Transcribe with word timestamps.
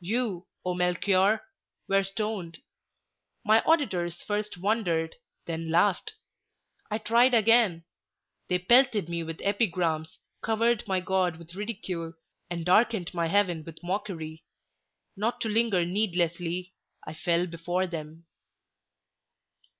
You, 0.00 0.48
O 0.64 0.74
Melchior, 0.74 1.42
were 1.88 2.02
stoned; 2.02 2.58
my 3.44 3.62
auditors 3.62 4.20
first 4.20 4.56
wondered, 4.58 5.14
then 5.46 5.70
laughed. 5.70 6.14
I 6.90 6.98
tried 6.98 7.34
again; 7.34 7.84
they 8.48 8.58
pelted 8.58 9.08
me 9.08 9.22
with 9.22 9.40
epigrams, 9.44 10.18
covered 10.42 10.82
my 10.88 10.98
God 10.98 11.36
with 11.36 11.54
ridicule, 11.54 12.14
and 12.50 12.64
darkened 12.66 13.14
my 13.14 13.28
Heaven 13.28 13.62
with 13.64 13.80
mockery. 13.84 14.42
Not 15.16 15.40
to 15.42 15.48
linger 15.48 15.84
needlessly, 15.84 16.74
I 17.06 17.14
fell 17.14 17.46
before 17.46 17.86
them." 17.86 18.26